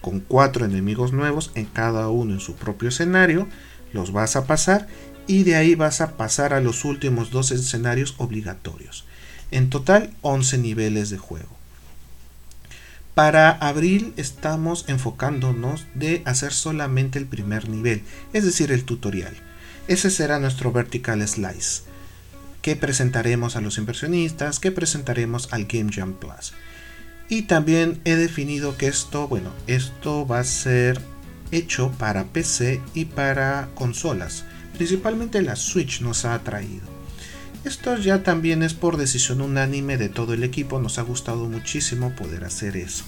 con 0.00 0.20
cuatro 0.20 0.64
enemigos 0.64 1.12
nuevos 1.12 1.50
en 1.54 1.66
cada 1.66 2.08
uno 2.08 2.34
en 2.34 2.40
su 2.40 2.54
propio 2.56 2.88
escenario. 2.88 3.48
Los 3.92 4.12
vas 4.12 4.36
a 4.36 4.46
pasar 4.46 4.86
y 5.26 5.44
de 5.44 5.56
ahí 5.56 5.74
vas 5.74 6.00
a 6.00 6.16
pasar 6.16 6.52
a 6.52 6.60
los 6.60 6.84
últimos 6.84 7.30
dos 7.30 7.50
escenarios 7.50 8.14
obligatorios. 8.18 9.04
En 9.50 9.70
total 9.70 10.10
11 10.22 10.58
niveles 10.58 11.10
de 11.10 11.18
juego. 11.18 11.61
Para 13.14 13.50
abril 13.50 14.14
estamos 14.16 14.86
enfocándonos 14.88 15.86
de 15.94 16.22
hacer 16.24 16.52
solamente 16.52 17.18
el 17.18 17.26
primer 17.26 17.68
nivel, 17.68 18.02
es 18.32 18.44
decir, 18.44 18.72
el 18.72 18.84
tutorial. 18.84 19.34
Ese 19.86 20.10
será 20.10 20.38
nuestro 20.38 20.72
vertical 20.72 21.26
slice. 21.26 21.82
que 22.62 22.76
presentaremos 22.76 23.56
a 23.56 23.60
los 23.60 23.76
inversionistas, 23.76 24.60
que 24.60 24.70
presentaremos 24.70 25.52
al 25.52 25.64
Game 25.64 25.90
Jam 25.92 26.12
Plus. 26.12 26.52
Y 27.28 27.42
también 27.42 28.00
he 28.04 28.14
definido 28.14 28.76
que 28.76 28.86
esto, 28.86 29.26
bueno, 29.26 29.50
esto 29.66 30.28
va 30.28 30.38
a 30.38 30.44
ser 30.44 31.00
hecho 31.50 31.90
para 31.98 32.24
PC 32.26 32.80
y 32.94 33.06
para 33.06 33.68
consolas. 33.74 34.44
Principalmente 34.74 35.42
la 35.42 35.56
Switch 35.56 36.02
nos 36.02 36.24
ha 36.24 36.34
atraído. 36.34 36.91
Esto 37.64 37.96
ya 37.96 38.24
también 38.24 38.64
es 38.64 38.74
por 38.74 38.96
decisión 38.96 39.40
unánime 39.40 39.96
de 39.96 40.08
todo 40.08 40.34
el 40.34 40.42
equipo, 40.42 40.80
nos 40.80 40.98
ha 40.98 41.02
gustado 41.02 41.48
muchísimo 41.48 42.10
poder 42.16 42.44
hacer 42.44 42.76
eso. 42.76 43.04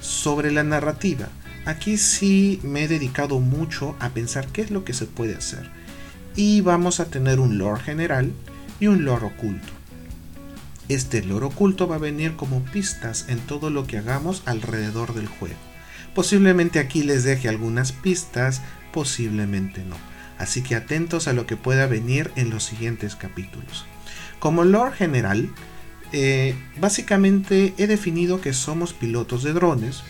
Sobre 0.00 0.50
la 0.50 0.64
narrativa, 0.64 1.28
aquí 1.66 1.98
sí 1.98 2.58
me 2.62 2.84
he 2.84 2.88
dedicado 2.88 3.38
mucho 3.38 3.94
a 4.00 4.10
pensar 4.10 4.46
qué 4.48 4.62
es 4.62 4.70
lo 4.70 4.84
que 4.84 4.94
se 4.94 5.04
puede 5.04 5.34
hacer. 5.34 5.68
Y 6.36 6.62
vamos 6.62 7.00
a 7.00 7.06
tener 7.06 7.38
un 7.38 7.58
lore 7.58 7.82
general 7.82 8.32
y 8.80 8.86
un 8.86 9.04
lore 9.04 9.26
oculto. 9.26 9.68
Este 10.88 11.22
lore 11.22 11.46
oculto 11.46 11.86
va 11.86 11.96
a 11.96 11.98
venir 11.98 12.34
como 12.36 12.64
pistas 12.64 13.26
en 13.28 13.40
todo 13.40 13.68
lo 13.68 13.86
que 13.86 13.98
hagamos 13.98 14.42
alrededor 14.46 15.12
del 15.12 15.26
juego. 15.26 15.56
Posiblemente 16.14 16.78
aquí 16.78 17.02
les 17.02 17.24
deje 17.24 17.50
algunas 17.50 17.92
pistas, 17.92 18.62
posiblemente 18.90 19.84
no. 19.84 19.96
Así 20.38 20.62
que 20.62 20.74
atentos 20.74 21.28
a 21.28 21.32
lo 21.32 21.46
que 21.46 21.56
pueda 21.56 21.86
venir 21.86 22.30
en 22.36 22.50
los 22.50 22.64
siguientes 22.64 23.16
capítulos. 23.16 23.86
Como 24.38 24.64
lore 24.64 24.92
general, 24.92 25.50
eh, 26.12 26.54
básicamente 26.78 27.74
he 27.78 27.86
definido 27.86 28.40
que 28.40 28.52
somos 28.52 28.92
pilotos 28.92 29.42
de 29.42 29.52
drones 29.52 30.02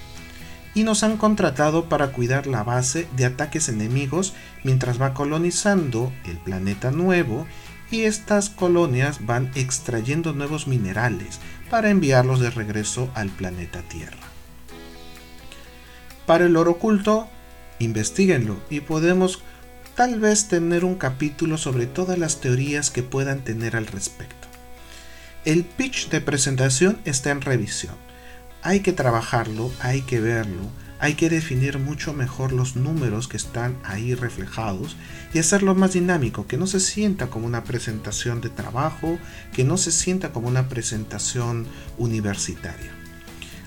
y 0.74 0.82
nos 0.82 1.02
han 1.02 1.16
contratado 1.16 1.88
para 1.88 2.12
cuidar 2.12 2.46
la 2.46 2.62
base 2.62 3.08
de 3.16 3.24
ataques 3.24 3.68
enemigos 3.68 4.34
mientras 4.62 5.00
va 5.00 5.14
colonizando 5.14 6.12
el 6.26 6.36
planeta 6.36 6.90
nuevo 6.90 7.46
y 7.90 8.02
estas 8.02 8.50
colonias 8.50 9.24
van 9.24 9.50
extrayendo 9.54 10.32
nuevos 10.32 10.66
minerales 10.66 11.40
para 11.70 11.88
enviarlos 11.88 12.40
de 12.40 12.50
regreso 12.50 13.10
al 13.14 13.30
planeta 13.30 13.80
Tierra. 13.82 14.18
Para 16.26 16.46
el 16.46 16.56
oro 16.56 16.72
oculto, 16.72 17.28
investiguenlo 17.78 18.56
y 18.68 18.80
podemos 18.80 19.42
tal 19.96 20.20
vez 20.20 20.48
tener 20.48 20.84
un 20.84 20.96
capítulo 20.96 21.56
sobre 21.56 21.86
todas 21.86 22.18
las 22.18 22.42
teorías 22.42 22.90
que 22.90 23.02
puedan 23.02 23.40
tener 23.40 23.76
al 23.76 23.86
respecto. 23.86 24.46
El 25.46 25.64
pitch 25.64 26.10
de 26.10 26.20
presentación 26.20 26.98
está 27.06 27.30
en 27.30 27.40
revisión. 27.40 27.94
Hay 28.62 28.80
que 28.80 28.92
trabajarlo, 28.92 29.72
hay 29.80 30.02
que 30.02 30.20
verlo, 30.20 30.70
hay 30.98 31.14
que 31.14 31.30
definir 31.30 31.78
mucho 31.78 32.12
mejor 32.12 32.52
los 32.52 32.76
números 32.76 33.26
que 33.26 33.38
están 33.38 33.78
ahí 33.84 34.14
reflejados 34.14 34.96
y 35.32 35.38
hacerlo 35.38 35.74
más 35.74 35.94
dinámico, 35.94 36.46
que 36.46 36.58
no 36.58 36.66
se 36.66 36.80
sienta 36.80 37.28
como 37.28 37.46
una 37.46 37.64
presentación 37.64 38.42
de 38.42 38.50
trabajo, 38.50 39.18
que 39.54 39.64
no 39.64 39.78
se 39.78 39.92
sienta 39.92 40.30
como 40.30 40.48
una 40.48 40.68
presentación 40.68 41.66
universitaria. 41.96 42.90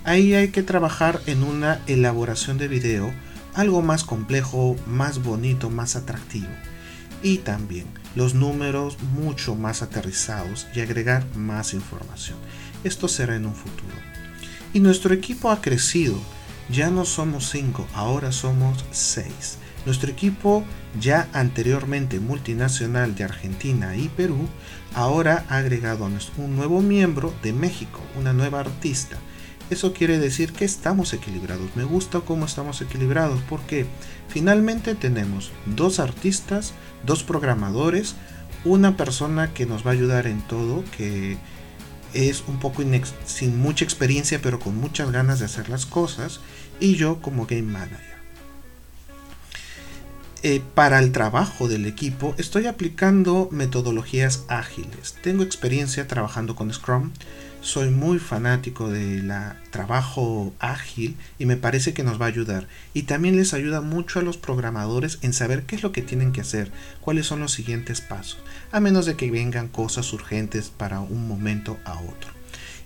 Ahí 0.04 0.36
hay 0.36 0.50
que 0.50 0.64
trabajar 0.64 1.22
en 1.26 1.44
una 1.44 1.82
elaboración 1.88 2.60
de 2.60 2.68
video 2.68 3.14
algo 3.60 3.82
más 3.82 4.06
complejo, 4.06 4.78
más 4.88 5.22
bonito, 5.22 5.70
más 5.70 5.98
atractivo. 5.98 6.48
Y 7.22 7.40
también 7.40 7.88
los 8.16 8.34
números 8.34 8.98
mucho 9.14 9.54
más 9.56 9.82
aterrizados 9.82 10.68
y 10.74 10.80
agregar 10.80 11.26
más 11.36 11.74
información. 11.74 12.38
Esto 12.86 13.10
será 13.10 13.36
en 13.36 13.46
un 13.46 13.56
futuro. 13.56 13.96
Y 14.74 14.80
nuestro 14.80 15.14
equipo 15.14 15.52
ha 15.52 15.60
crecido. 15.60 16.18
Ya 16.70 16.90
no 16.90 17.04
somos 17.04 17.50
5, 17.50 17.86
ahora 17.94 18.32
somos 18.32 18.86
6. 18.92 19.58
Nuestro 19.86 20.10
equipo, 20.10 20.64
ya 21.02 21.28
anteriormente 21.34 22.22
multinacional 22.22 23.14
de 23.16 23.26
Argentina 23.26 23.98
y 23.98 24.08
Perú, 24.08 24.48
ahora 24.94 25.46
ha 25.50 25.58
agregado 25.58 26.10
un 26.38 26.56
nuevo 26.56 26.82
miembro 26.82 27.34
de 27.44 27.52
México, 27.52 28.00
una 28.18 28.32
nueva 28.32 28.62
artista, 28.62 29.18
eso 29.70 29.94
quiere 29.94 30.20
decir 30.20 30.54
que 30.54 30.66
estamos 30.66 31.14
equilibrados. 31.14 31.76
Me 31.76 31.84
gusta 31.84 32.22
cómo 32.22 32.46
estamos 32.46 32.82
equilibrados 32.82 33.40
porque 33.50 33.86
finalmente 34.28 34.96
tenemos 34.96 35.52
dos 35.66 36.00
artistas, 36.00 36.74
dos 37.06 37.24
programadores, 37.24 38.16
una 38.66 38.98
persona 38.98 39.54
que 39.54 39.66
nos 39.66 39.86
va 39.86 39.92
a 39.92 39.94
ayudar 39.94 40.28
en 40.28 40.42
todo, 40.42 40.84
que 40.98 41.38
es 42.14 42.44
un 42.48 42.60
poco 42.60 42.84
sin 43.26 43.60
mucha 43.60 43.86
experiencia 43.86 44.40
pero 44.42 44.60
con 44.60 44.76
muchas 44.76 45.12
ganas 45.12 45.40
de 45.40 45.46
hacer 45.46 45.70
las 45.70 45.86
cosas, 45.86 46.40
y 46.80 46.96
yo 46.96 47.22
como 47.22 47.46
game 47.46 47.64
manager. 47.64 48.10
Eh, 50.42 50.62
para 50.74 51.00
el 51.00 51.12
trabajo 51.12 51.68
del 51.68 51.86
equipo 51.86 52.34
estoy 52.38 52.68
aplicando 52.68 53.50
metodologías 53.52 54.46
ágiles. 54.48 55.16
Tengo 55.22 55.44
experiencia 55.44 56.08
trabajando 56.08 56.56
con 56.56 56.72
Scrum, 56.72 57.12
soy 57.62 57.90
muy 57.90 58.20
fanático 58.20 58.90
del 58.90 59.32
trabajo 59.72 60.54
ágil 60.60 61.18
y 61.38 61.46
me 61.46 61.58
parece 61.58 61.94
que 61.94 62.04
nos 62.04 62.20
va 62.20 62.26
a 62.26 62.30
ayudar. 62.30 62.68
Y 62.94 63.04
también 63.04 63.36
les 63.36 63.54
ayuda 63.54 63.82
mucho 63.82 64.20
a 64.20 64.24
los 64.24 64.38
programadores 64.38 65.20
en 65.22 65.34
saber 65.34 65.64
qué 65.64 65.76
es 65.76 65.84
lo 65.84 65.92
que 65.92 66.02
tienen 66.02 66.32
que 66.32 66.42
hacer, 66.42 66.72
cuáles 67.02 67.26
son 67.26 67.40
los 67.40 67.52
siguientes 67.52 68.02
pasos, 68.02 68.40
a 68.72 68.80
menos 68.80 69.06
de 69.06 69.16
que 69.16 69.32
vengan 69.32 69.68
cosas 69.68 70.12
urgentes 70.14 70.70
para 70.70 71.00
un 71.00 71.28
momento 71.28 71.78
a 71.86 72.00
otro. 72.00 72.32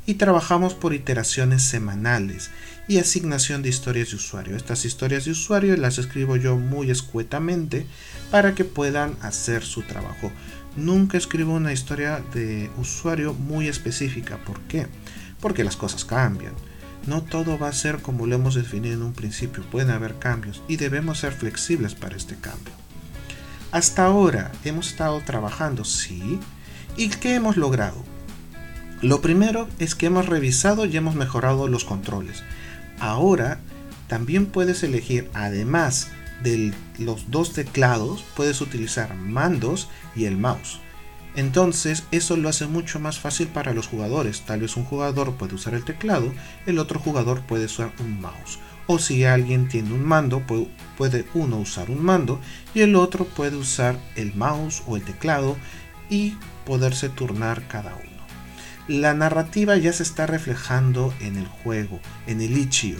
Y 0.05 0.15
trabajamos 0.15 0.73
por 0.73 0.93
iteraciones 0.93 1.63
semanales 1.63 2.49
y 2.89 2.97
asignación 2.97 3.61
de 3.61 3.69
historias 3.69 4.09
de 4.09 4.17
usuario. 4.17 4.57
Estas 4.57 4.83
historias 4.83 5.23
de 5.23 5.31
usuario 5.31 5.77
las 5.77 5.97
escribo 5.97 6.35
yo 6.35 6.57
muy 6.57 6.91
escuetamente 6.91 7.85
para 8.29 8.53
que 8.53 8.65
puedan 8.65 9.15
hacer 9.21 9.63
su 9.63 9.83
trabajo. 9.83 10.31
Nunca 10.75 11.17
escribo 11.17 11.53
una 11.53 11.71
historia 11.71 12.23
de 12.33 12.71
usuario 12.77 13.33
muy 13.33 13.67
específica. 13.67 14.37
¿Por 14.37 14.59
qué? 14.61 14.87
Porque 15.39 15.63
las 15.63 15.75
cosas 15.75 16.03
cambian. 16.03 16.53
No 17.05 17.21
todo 17.21 17.59
va 17.59 17.67
a 17.67 17.73
ser 17.73 17.99
como 17.99 18.25
lo 18.25 18.35
hemos 18.35 18.55
definido 18.55 18.95
en 18.95 19.03
un 19.03 19.13
principio. 19.13 19.63
Pueden 19.63 19.91
haber 19.91 20.17
cambios 20.17 20.63
y 20.67 20.77
debemos 20.77 21.19
ser 21.19 21.33
flexibles 21.33 21.93
para 21.93 22.15
este 22.15 22.35
cambio. 22.35 22.73
Hasta 23.71 24.05
ahora 24.05 24.51
hemos 24.63 24.89
estado 24.89 25.19
trabajando, 25.21 25.83
sí. 25.83 26.39
¿Y 26.97 27.09
qué 27.09 27.35
hemos 27.35 27.57
logrado? 27.57 28.03
Lo 29.01 29.21
primero 29.21 29.67
es 29.79 29.95
que 29.95 30.05
hemos 30.05 30.27
revisado 30.27 30.85
y 30.85 30.95
hemos 30.95 31.15
mejorado 31.15 31.67
los 31.67 31.83
controles. 31.83 32.43
Ahora 32.99 33.59
también 34.07 34.45
puedes 34.45 34.81
elegir, 34.83 35.29
además 35.33 36.09
de 36.43 36.73
los 36.99 37.31
dos 37.31 37.53
teclados 37.53 38.23
puedes 38.35 38.61
utilizar 38.61 39.15
mandos 39.15 39.89
y 40.15 40.25
el 40.25 40.37
mouse. 40.37 40.79
Entonces 41.35 42.03
eso 42.11 42.37
lo 42.37 42.49
hace 42.49 42.67
mucho 42.67 42.99
más 42.99 43.19
fácil 43.19 43.47
para 43.47 43.73
los 43.73 43.87
jugadores. 43.87 44.41
Tal 44.41 44.61
vez 44.61 44.77
un 44.77 44.85
jugador 44.85 45.33
puede 45.33 45.55
usar 45.55 45.73
el 45.73 45.83
teclado, 45.83 46.31
el 46.65 46.77
otro 46.77 46.99
jugador 46.99 47.41
puede 47.41 47.65
usar 47.65 47.91
un 47.99 48.21
mouse. 48.21 48.59
O 48.85 48.99
si 48.99 49.23
alguien 49.23 49.67
tiene 49.67 49.93
un 49.93 50.03
mando, 50.03 50.43
puede 50.97 51.25
uno 51.33 51.57
usar 51.57 51.89
un 51.89 52.03
mando 52.03 52.39
y 52.75 52.81
el 52.81 52.95
otro 52.95 53.25
puede 53.25 53.55
usar 53.55 53.97
el 54.15 54.35
mouse 54.35 54.83
o 54.85 54.97
el 54.97 55.03
teclado 55.03 55.55
y 56.09 56.35
poderse 56.65 57.09
turnar 57.09 57.67
cada 57.67 57.95
uno. 57.95 58.13
La 58.87 59.13
narrativa 59.13 59.77
ya 59.77 59.93
se 59.93 60.03
está 60.03 60.27
reflejando 60.27 61.13
en 61.21 61.37
el 61.37 61.47
juego, 61.47 62.01
en 62.27 62.41
el 62.41 62.57
Ichio 62.57 62.97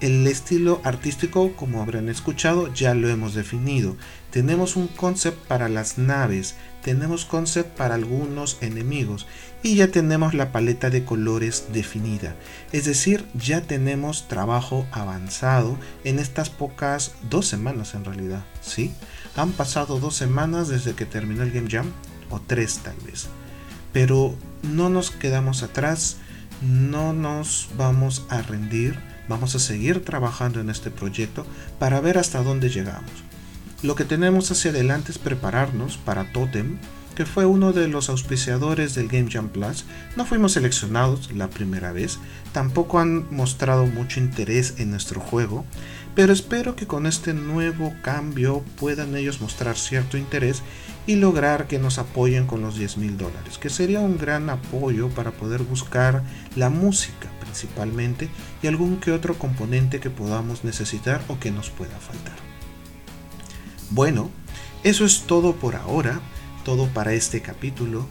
el 0.00 0.26
estilo 0.26 0.80
artístico, 0.84 1.54
como 1.56 1.82
habrán 1.82 2.08
escuchado, 2.08 2.72
ya 2.72 2.94
lo 2.94 3.08
hemos 3.08 3.34
definido. 3.34 3.96
Tenemos 4.30 4.76
un 4.76 4.86
concept 4.88 5.38
para 5.46 5.68
las 5.68 5.98
naves, 5.98 6.54
tenemos 6.82 7.24
concept 7.24 7.76
para 7.76 7.94
algunos 7.94 8.58
enemigos 8.60 9.26
y 9.62 9.74
ya 9.74 9.88
tenemos 9.88 10.34
la 10.34 10.52
paleta 10.52 10.90
de 10.90 11.04
colores 11.04 11.66
definida. 11.72 12.36
Es 12.72 12.84
decir, 12.84 13.24
ya 13.34 13.62
tenemos 13.62 14.28
trabajo 14.28 14.86
avanzado 14.92 15.76
en 16.04 16.18
estas 16.18 16.50
pocas 16.50 17.14
dos 17.28 17.46
semanas 17.46 17.94
en 17.94 18.04
realidad. 18.04 18.44
¿sí? 18.60 18.92
Han 19.36 19.52
pasado 19.52 19.98
dos 19.98 20.14
semanas 20.14 20.68
desde 20.68 20.94
que 20.94 21.06
terminó 21.06 21.42
el 21.42 21.52
Game 21.52 21.70
Jam, 21.70 21.90
o 22.30 22.40
tres 22.40 22.78
tal 22.78 22.96
vez. 23.06 23.26
Pero 23.92 24.34
no 24.62 24.90
nos 24.90 25.10
quedamos 25.10 25.62
atrás, 25.62 26.18
no 26.60 27.12
nos 27.12 27.68
vamos 27.76 28.26
a 28.28 28.42
rendir 28.42 29.07
Vamos 29.28 29.54
a 29.54 29.58
seguir 29.58 30.04
trabajando 30.04 30.60
en 30.60 30.70
este 30.70 30.90
proyecto 30.90 31.46
para 31.78 32.00
ver 32.00 32.18
hasta 32.18 32.42
dónde 32.42 32.70
llegamos. 32.70 33.10
Lo 33.82 33.94
que 33.94 34.04
tenemos 34.04 34.50
hacia 34.50 34.70
adelante 34.70 35.12
es 35.12 35.18
prepararnos 35.18 35.98
para 35.98 36.32
Totem, 36.32 36.78
que 37.14 37.26
fue 37.26 37.46
uno 37.46 37.72
de 37.72 37.88
los 37.88 38.08
auspiciadores 38.10 38.94
del 38.94 39.08
Game 39.08 39.28
Jam 39.30 39.48
Plus. 39.48 39.84
No 40.16 40.24
fuimos 40.24 40.52
seleccionados 40.52 41.32
la 41.32 41.48
primera 41.48 41.92
vez, 41.92 42.18
tampoco 42.52 43.00
han 43.00 43.26
mostrado 43.34 43.86
mucho 43.86 44.20
interés 44.20 44.74
en 44.78 44.90
nuestro 44.90 45.20
juego, 45.20 45.64
pero 46.18 46.32
espero 46.32 46.74
que 46.74 46.88
con 46.88 47.06
este 47.06 47.32
nuevo 47.32 47.94
cambio 48.02 48.64
puedan 48.80 49.14
ellos 49.14 49.40
mostrar 49.40 49.76
cierto 49.76 50.18
interés 50.18 50.64
y 51.06 51.14
lograr 51.14 51.68
que 51.68 51.78
nos 51.78 51.98
apoyen 51.98 52.48
con 52.48 52.60
los 52.60 52.76
10 52.76 52.96
mil 52.96 53.16
dólares, 53.16 53.56
que 53.56 53.70
sería 53.70 54.00
un 54.00 54.18
gran 54.18 54.50
apoyo 54.50 55.10
para 55.10 55.30
poder 55.30 55.62
buscar 55.62 56.24
la 56.56 56.70
música 56.70 57.30
principalmente 57.38 58.28
y 58.64 58.66
algún 58.66 58.96
que 58.96 59.12
otro 59.12 59.38
componente 59.38 60.00
que 60.00 60.10
podamos 60.10 60.64
necesitar 60.64 61.22
o 61.28 61.38
que 61.38 61.52
nos 61.52 61.70
pueda 61.70 61.96
faltar. 62.00 62.34
Bueno, 63.90 64.28
eso 64.82 65.04
es 65.04 65.20
todo 65.20 65.54
por 65.54 65.76
ahora, 65.76 66.20
todo 66.64 66.88
para 66.88 67.12
este 67.12 67.42
capítulo. 67.42 68.08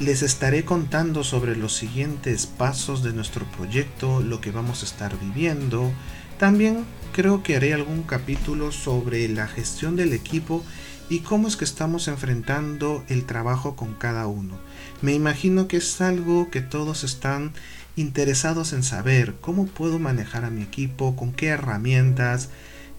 les 0.00 0.22
estaré 0.22 0.64
contando 0.64 1.22
sobre 1.22 1.56
los 1.56 1.74
siguientes 1.74 2.46
pasos 2.46 3.04
de 3.04 3.12
nuestro 3.12 3.44
proyecto, 3.56 4.20
lo 4.20 4.40
que 4.40 4.50
vamos 4.50 4.82
a 4.82 4.86
estar 4.86 5.16
viviendo. 5.20 5.92
También 6.38 6.84
creo 7.14 7.42
que 7.42 7.56
haré 7.56 7.72
algún 7.72 8.02
capítulo 8.02 8.70
sobre 8.70 9.26
la 9.28 9.48
gestión 9.48 9.96
del 9.96 10.12
equipo 10.12 10.62
y 11.08 11.20
cómo 11.20 11.48
es 11.48 11.56
que 11.56 11.64
estamos 11.64 12.08
enfrentando 12.08 13.04
el 13.08 13.24
trabajo 13.24 13.74
con 13.74 13.94
cada 13.94 14.26
uno. 14.26 14.58
Me 15.00 15.14
imagino 15.14 15.66
que 15.66 15.78
es 15.78 16.00
algo 16.02 16.50
que 16.50 16.60
todos 16.60 17.04
están 17.04 17.52
interesados 17.96 18.74
en 18.74 18.82
saber 18.82 19.34
cómo 19.40 19.66
puedo 19.66 19.98
manejar 19.98 20.44
a 20.44 20.50
mi 20.50 20.62
equipo, 20.62 21.16
con 21.16 21.32
qué 21.32 21.46
herramientas, 21.46 22.50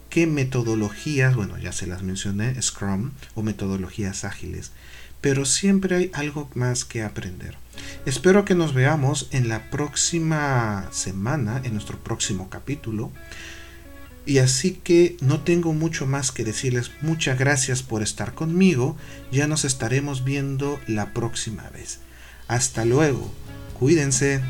qué 0.10 0.26
metodologías, 0.26 1.36
bueno, 1.36 1.60
ya 1.60 1.72
se 1.72 1.86
las 1.86 2.02
mencioné, 2.02 2.60
Scrum 2.60 3.12
o 3.36 3.44
metodologías 3.44 4.24
ágiles, 4.24 4.72
pero 5.22 5.46
siempre 5.46 5.96
hay 5.96 6.12
algo 6.14 6.50
más 6.54 6.86
que 6.86 7.04
aprender. 7.04 7.58
Espero 8.06 8.46
que 8.46 8.56
nos 8.56 8.74
veamos 8.74 9.28
en 9.32 9.50
la 9.50 9.70
próxima 9.70 10.88
semana, 10.92 11.62
en 11.64 11.74
nuestro 11.74 12.00
próximo 12.00 12.50
capítulo. 12.50 13.12
Y 14.26 14.40
así 14.40 14.74
que 14.84 15.16
no 15.22 15.42
tengo 15.42 15.74
mucho 15.74 16.06
más 16.06 16.32
que 16.32 16.44
decirles. 16.44 16.92
Muchas 17.02 17.40
gracias 17.40 17.82
por 17.82 18.04
estar 18.04 18.34
conmigo. 18.34 18.98
Ya 19.32 19.48
nos 19.48 19.64
estaremos 19.64 20.24
viendo 20.24 20.80
la 20.88 21.14
próxima 21.14 21.70
vez. 21.70 22.00
Hasta 22.48 22.84
luego. 22.84 23.32
Cuídense. 23.80 24.42